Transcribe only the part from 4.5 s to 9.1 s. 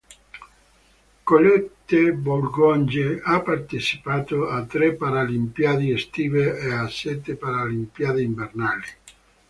a tre Paralimpiadi estive e a sette Paralimpiadi invernali.